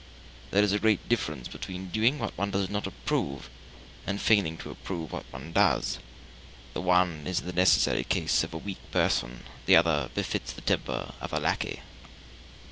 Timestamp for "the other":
9.67-10.09